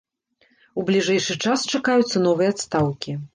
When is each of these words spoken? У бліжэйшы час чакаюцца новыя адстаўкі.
У 0.83 0.85
бліжэйшы 0.87 1.35
час 1.45 1.67
чакаюцца 1.75 2.23
новыя 2.27 2.49
адстаўкі. 2.55 3.17